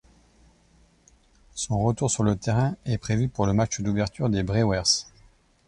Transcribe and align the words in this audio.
Son 1.53 1.77
retour 1.79 2.09
sur 2.09 2.23
le 2.23 2.35
terrain 2.35 2.75
est 2.85 2.97
prévu 2.97 3.29
pour 3.29 3.45
le 3.45 3.53
match 3.53 3.81
d'ouverture 3.81 4.31
des 4.31 4.41
Brewers. 4.41 5.05